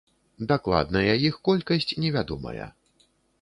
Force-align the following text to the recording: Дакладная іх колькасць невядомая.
Дакладная 0.51 1.11
іх 1.27 1.37
колькасць 1.49 1.93
невядомая. 2.05 2.67